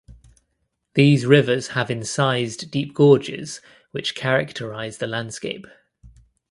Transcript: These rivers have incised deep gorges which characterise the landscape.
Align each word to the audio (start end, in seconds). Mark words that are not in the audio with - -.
These 0.95 1.27
rivers 1.27 1.67
have 1.77 1.91
incised 1.91 2.71
deep 2.71 2.95
gorges 2.95 3.61
which 3.91 4.15
characterise 4.15 4.97
the 4.97 5.05
landscape. 5.05 5.67